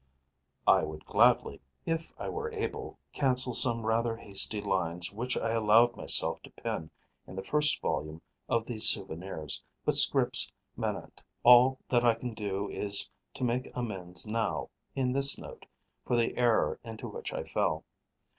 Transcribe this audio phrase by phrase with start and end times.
[0.65, 5.95] (I would gladly, if I were able, cancel some rather hasty lines which I allowed
[5.95, 6.89] myself to pen
[7.27, 8.19] in the first volume
[8.49, 11.21] of these "Souvenirs" but scripta manent.
[11.43, 15.67] All that I can do is to make amends now, in this note,
[16.03, 17.85] for the error into which I fell.